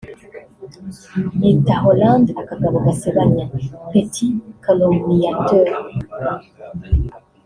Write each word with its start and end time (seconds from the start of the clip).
yita 1.41 1.75
Hollande 1.83 2.31
akagabo 2.41 2.77
gasebanya 2.85 3.45
(petit 3.91 4.35
calomniateur) 4.63 5.67